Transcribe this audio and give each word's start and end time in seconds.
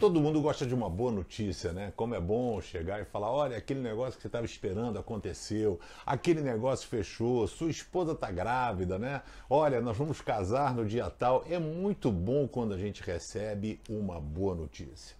Todo 0.00 0.18
mundo 0.18 0.40
gosta 0.40 0.64
de 0.64 0.74
uma 0.74 0.88
boa 0.88 1.12
notícia, 1.12 1.74
né? 1.74 1.92
Como 1.94 2.14
é 2.14 2.20
bom 2.20 2.58
chegar 2.62 3.02
e 3.02 3.04
falar: 3.04 3.30
olha, 3.30 3.58
aquele 3.58 3.80
negócio 3.80 4.14
que 4.14 4.22
você 4.22 4.28
estava 4.28 4.46
esperando 4.46 4.98
aconteceu, 4.98 5.78
aquele 6.06 6.40
negócio 6.40 6.88
fechou, 6.88 7.46
sua 7.46 7.68
esposa 7.68 8.12
está 8.12 8.30
grávida, 8.30 8.98
né? 8.98 9.20
Olha, 9.48 9.78
nós 9.78 9.98
vamos 9.98 10.22
casar 10.22 10.74
no 10.74 10.86
dia 10.86 11.10
tal. 11.10 11.44
É 11.50 11.58
muito 11.58 12.10
bom 12.10 12.48
quando 12.48 12.72
a 12.72 12.78
gente 12.78 13.02
recebe 13.02 13.78
uma 13.90 14.18
boa 14.18 14.54
notícia. 14.54 15.19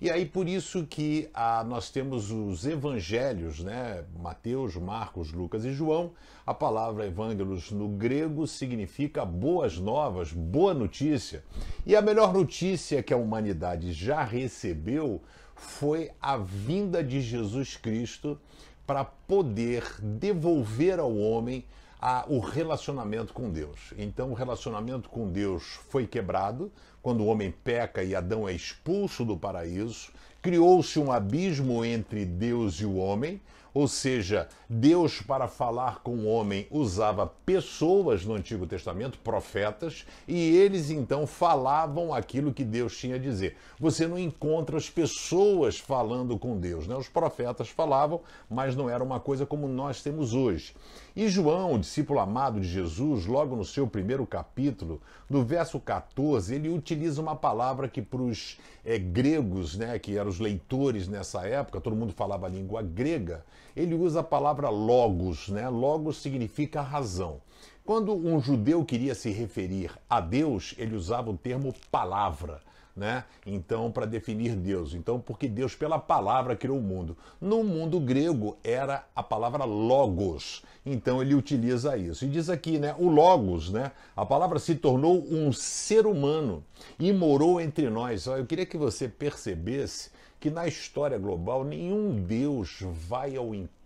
E 0.00 0.10
aí 0.10 0.24
por 0.24 0.48
isso 0.48 0.86
que 0.86 1.28
ah, 1.34 1.62
nós 1.62 1.90
temos 1.90 2.30
os 2.30 2.64
evangelhos, 2.64 3.60
né? 3.60 4.02
Mateus, 4.18 4.74
Marcos, 4.76 5.30
Lucas 5.30 5.62
e 5.66 5.72
João. 5.72 6.12
A 6.46 6.54
palavra 6.54 7.06
evangelos 7.06 7.70
no 7.70 7.86
grego 7.86 8.46
significa 8.46 9.26
boas 9.26 9.76
novas, 9.78 10.32
boa 10.32 10.72
notícia. 10.72 11.44
E 11.84 11.94
a 11.94 12.00
melhor 12.00 12.32
notícia 12.32 13.02
que 13.02 13.12
a 13.12 13.16
humanidade 13.18 13.92
já 13.92 14.24
recebeu 14.24 15.20
foi 15.54 16.10
a 16.18 16.38
vinda 16.38 17.04
de 17.04 17.20
Jesus 17.20 17.76
Cristo 17.76 18.40
para 18.86 19.04
poder 19.04 19.84
devolver 20.00 20.98
ao 20.98 21.14
homem 21.14 21.66
a, 22.00 22.24
o 22.28 22.40
relacionamento 22.40 23.32
com 23.34 23.50
Deus. 23.50 23.92
Então, 23.98 24.30
o 24.30 24.34
relacionamento 24.34 25.08
com 25.08 25.28
Deus 25.28 25.78
foi 25.90 26.06
quebrado 26.06 26.72
quando 27.02 27.22
o 27.22 27.26
homem 27.26 27.50
peca 27.50 28.02
e 28.02 28.14
Adão 28.14 28.48
é 28.48 28.52
expulso 28.52 29.24
do 29.24 29.36
paraíso. 29.36 30.10
Criou-se 30.42 30.98
um 30.98 31.12
abismo 31.12 31.84
entre 31.84 32.24
Deus 32.24 32.80
e 32.80 32.86
o 32.86 32.96
homem, 32.96 33.40
ou 33.72 33.86
seja, 33.86 34.48
Deus, 34.68 35.22
para 35.22 35.46
falar 35.46 36.00
com 36.02 36.16
o 36.16 36.26
homem, 36.26 36.66
usava 36.70 37.26
pessoas 37.26 38.24
no 38.24 38.34
Antigo 38.34 38.66
Testamento, 38.66 39.18
profetas, 39.18 40.04
e 40.26 40.56
eles 40.56 40.90
então 40.90 41.26
falavam 41.26 42.12
aquilo 42.12 42.52
que 42.52 42.64
Deus 42.64 42.96
tinha 42.96 43.14
a 43.14 43.18
dizer. 43.18 43.56
Você 43.78 44.08
não 44.08 44.18
encontra 44.18 44.76
as 44.76 44.90
pessoas 44.90 45.78
falando 45.78 46.38
com 46.38 46.58
Deus, 46.58 46.86
né? 46.86 46.96
Os 46.96 47.08
profetas 47.08 47.68
falavam, 47.68 48.20
mas 48.48 48.74
não 48.74 48.90
era 48.90 49.04
uma 49.04 49.20
coisa 49.20 49.46
como 49.46 49.68
nós 49.68 50.02
temos 50.02 50.34
hoje. 50.34 50.74
E 51.14 51.28
João, 51.28 51.74
o 51.74 51.78
discípulo 51.78 52.20
amado 52.20 52.60
de 52.60 52.68
Jesus, 52.68 53.26
logo 53.26 53.54
no 53.54 53.64
seu 53.64 53.86
primeiro 53.86 54.26
capítulo, 54.26 55.00
no 55.28 55.44
verso 55.44 55.78
14, 55.78 56.54
ele 56.54 56.68
utiliza 56.68 57.20
uma 57.20 57.36
palavra 57.36 57.88
que 57.88 58.00
para 58.00 58.22
os 58.22 58.58
é, 58.84 58.98
gregos, 58.98 59.76
né, 59.76 59.98
que 59.98 60.16
eram 60.16 60.29
os 60.30 60.38
leitores 60.38 61.08
nessa 61.08 61.46
época, 61.46 61.80
todo 61.80 61.96
mundo 61.96 62.12
falava 62.12 62.46
a 62.46 62.48
língua 62.48 62.82
grega, 62.82 63.44
ele 63.76 63.94
usa 63.94 64.20
a 64.20 64.24
palavra 64.24 64.70
logos, 64.70 65.48
né? 65.48 65.68
Logos 65.68 66.16
significa 66.22 66.80
razão. 66.80 67.40
Quando 67.84 68.14
um 68.14 68.40
judeu 68.40 68.84
queria 68.84 69.14
se 69.14 69.30
referir 69.30 69.90
a 70.08 70.20
Deus, 70.20 70.74
ele 70.78 70.94
usava 70.94 71.30
o 71.30 71.36
termo 71.36 71.74
palavra. 71.90 72.60
Né? 72.96 73.24
Então, 73.46 73.90
para 73.90 74.04
definir 74.04 74.56
Deus. 74.56 74.94
Então, 74.94 75.20
porque 75.20 75.48
Deus, 75.48 75.74
pela 75.74 75.98
palavra, 75.98 76.56
criou 76.56 76.78
o 76.78 76.82
mundo. 76.82 77.16
No 77.40 77.62
mundo 77.62 78.00
grego, 78.00 78.56
era 78.62 79.06
a 79.14 79.22
palavra 79.22 79.64
logos. 79.64 80.62
Então, 80.84 81.22
ele 81.22 81.34
utiliza 81.34 81.96
isso. 81.96 82.24
E 82.24 82.28
diz 82.28 82.50
aqui, 82.50 82.78
né? 82.78 82.94
O 82.98 83.08
logos, 83.08 83.70
né? 83.70 83.92
A 84.16 84.26
palavra 84.26 84.58
se 84.58 84.74
tornou 84.74 85.24
um 85.30 85.52
ser 85.52 86.06
humano 86.06 86.64
e 86.98 87.12
morou 87.12 87.60
entre 87.60 87.88
nós. 87.88 88.26
Eu 88.26 88.44
queria 88.44 88.66
que 88.66 88.76
você 88.76 89.08
percebesse 89.08 90.10
que 90.38 90.50
na 90.50 90.66
história 90.66 91.18
global 91.18 91.64
nenhum 91.64 92.22
Deus 92.22 92.78
vai 92.80 93.36
ao 93.36 93.54
encontro 93.54 93.79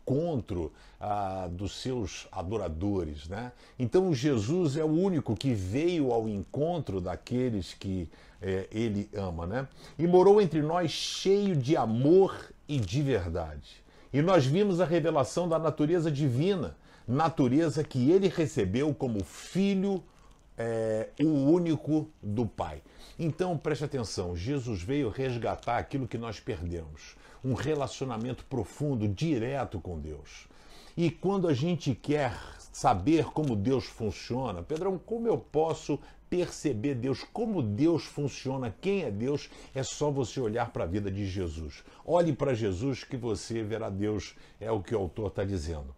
ah, 1.00 1.48
dos 1.50 1.80
seus 1.80 2.26
adoradores, 2.30 3.28
né? 3.28 3.52
Então 3.78 4.14
Jesus 4.14 4.76
é 4.76 4.84
o 4.84 4.88
único 4.88 5.34
que 5.34 5.54
veio 5.54 6.12
ao 6.12 6.28
encontro 6.28 7.00
daqueles 7.00 7.74
que 7.74 8.08
eh, 8.40 8.66
ele 8.70 9.08
ama, 9.14 9.46
né? 9.46 9.68
E 9.98 10.06
morou 10.06 10.40
entre 10.40 10.62
nós 10.62 10.90
cheio 10.90 11.56
de 11.56 11.76
amor 11.76 12.52
e 12.68 12.78
de 12.78 13.02
verdade. 13.02 13.82
E 14.12 14.22
nós 14.22 14.46
vimos 14.46 14.80
a 14.80 14.84
revelação 14.84 15.48
da 15.48 15.58
natureza 15.58 16.10
divina, 16.10 16.76
natureza 17.06 17.82
que 17.82 18.10
ele 18.10 18.28
recebeu 18.28 18.94
como 18.94 19.24
filho 19.24 20.02
é, 20.56 21.10
o 21.20 21.26
único 21.26 22.10
do 22.22 22.46
Pai. 22.46 22.82
Então 23.18 23.56
preste 23.56 23.84
atenção: 23.84 24.36
Jesus 24.36 24.82
veio 24.82 25.08
resgatar 25.08 25.78
aquilo 25.78 26.08
que 26.08 26.18
nós 26.18 26.40
perdemos, 26.40 27.16
um 27.44 27.54
relacionamento 27.54 28.44
profundo, 28.44 29.08
direto 29.08 29.80
com 29.80 29.98
Deus. 29.98 30.48
E 30.96 31.10
quando 31.10 31.48
a 31.48 31.54
gente 31.54 31.94
quer 31.94 32.32
saber 32.72 33.26
como 33.26 33.56
Deus 33.56 33.84
funciona, 33.84 34.62
Pedrão, 34.62 34.96
como 34.98 35.26
eu 35.26 35.38
posso 35.38 35.98
perceber 36.30 36.94
Deus, 36.94 37.22
como 37.32 37.62
Deus 37.62 38.04
funciona, 38.04 38.74
quem 38.80 39.02
é 39.02 39.10
Deus, 39.10 39.48
é 39.74 39.82
só 39.82 40.10
você 40.10 40.40
olhar 40.40 40.72
para 40.72 40.84
a 40.84 40.86
vida 40.86 41.10
de 41.10 41.26
Jesus. 41.26 41.84
Olhe 42.04 42.32
para 42.32 42.54
Jesus 42.54 43.04
que 43.04 43.16
você 43.16 43.62
verá 43.62 43.88
Deus, 43.88 44.34
é 44.60 44.70
o 44.70 44.82
que 44.82 44.94
o 44.94 44.98
autor 44.98 45.28
está 45.28 45.44
dizendo. 45.44 45.94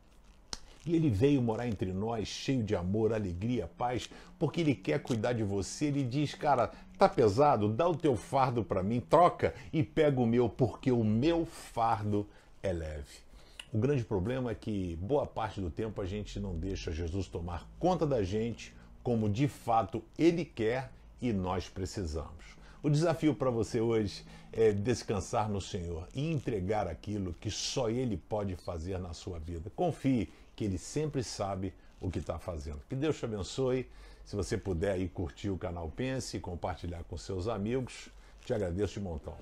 E 0.86 0.94
ele 0.94 1.10
veio 1.10 1.42
morar 1.42 1.66
entre 1.66 1.92
nós, 1.92 2.28
cheio 2.28 2.62
de 2.62 2.76
amor, 2.76 3.12
alegria, 3.12 3.69
paz, 3.76 4.08
porque 4.38 4.60
ele 4.60 4.74
quer 4.74 5.02
cuidar 5.02 5.32
de 5.32 5.42
você. 5.42 5.86
Ele 5.86 6.04
diz, 6.04 6.34
cara, 6.34 6.70
tá 6.97 7.08
pesado? 7.08 7.69
Dá 7.69 7.88
o 7.88 7.97
teu 7.97 8.16
fardo 8.16 8.62
para 8.62 8.82
mim, 8.82 9.00
troca 9.00 9.52
e 9.72 9.82
pega 9.82 10.20
o 10.20 10.26
meu, 10.26 10.48
porque 10.48 10.92
o 10.92 11.02
meu 11.02 11.44
fardo 11.44 12.26
é 12.62 12.72
leve. 12.72 13.26
O 13.72 13.78
grande 13.78 14.04
problema 14.04 14.52
é 14.52 14.54
que 14.54 14.97
boa 15.02 15.26
parte 15.26 15.60
do 15.60 15.70
tempo 15.70 16.00
a 16.00 16.06
gente 16.06 16.38
não 16.38 16.56
deixa 16.56 16.92
Jesus 16.92 17.26
tomar 17.26 17.68
conta 17.78 18.06
da 18.06 18.22
gente 18.22 18.72
como 19.03 19.28
de 19.28 19.48
fato 19.48 20.03
ele 20.16 20.44
quer 20.44 20.91
e 21.20 21.32
nós 21.32 21.68
precisamos. 21.68 22.56
O 22.82 22.88
desafio 22.88 23.34
para 23.34 23.50
você 23.50 23.80
hoje 23.80 24.24
é 24.53 24.72
descansar 24.72 25.48
no 25.48 25.60
Senhor 25.60 26.06
e 26.14 26.30
entregar 26.30 26.86
aquilo 26.86 27.34
que 27.34 27.50
só 27.50 27.91
Ele 27.91 28.16
pode 28.16 28.54
fazer 28.54 28.98
na 28.98 29.12
sua 29.12 29.38
vida. 29.38 29.70
Confie 29.74 30.28
que 30.56 30.64
Ele 30.64 30.78
sempre 30.78 31.22
sabe 31.22 31.72
o 32.00 32.10
que 32.10 32.18
está 32.18 32.38
fazendo. 32.38 32.80
Que 32.88 32.96
Deus 32.96 33.18
te 33.18 33.26
abençoe. 33.26 33.88
Se 34.24 34.34
você 34.34 34.58
puder 34.58 34.92
aí 34.92 35.08
curtir 35.08 35.50
o 35.50 35.58
canal 35.58 35.88
Pense 35.94 36.36
e 36.36 36.40
compartilhar 36.40 37.04
com 37.04 37.16
seus 37.16 37.46
amigos, 37.46 38.08
te 38.44 38.52
agradeço 38.52 38.94
de 38.94 39.00
montão. 39.00 39.36